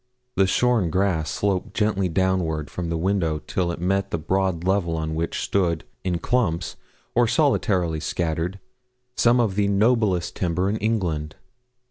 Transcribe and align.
The 0.35 0.47
shorn 0.47 0.89
grass 0.89 1.29
sloped 1.29 1.75
gently 1.75 2.09
downward 2.09 2.71
from 2.71 2.89
the 2.89 2.97
windows 2.97 3.41
till 3.45 3.71
it 3.71 3.79
met 3.79 4.09
the 4.09 4.17
broad 4.17 4.63
level 4.63 4.97
on 4.97 5.13
which 5.13 5.39
stood, 5.41 5.83
in 6.03 6.17
clumps, 6.17 6.75
or 7.13 7.27
solitarily 7.27 7.99
scattered, 7.99 8.59
some 9.15 9.39
of 9.39 9.53
the 9.53 9.67
noblest 9.67 10.35
timber 10.35 10.67
in 10.71 10.77
England. 10.77 11.35